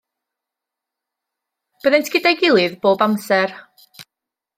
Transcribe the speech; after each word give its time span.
Byddent 1.83 2.09
gyda'i 2.15 2.39
gilydd 2.39 2.79
bob 2.87 3.05
amser. 3.07 3.55